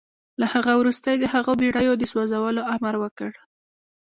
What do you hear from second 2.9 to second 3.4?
وکړ.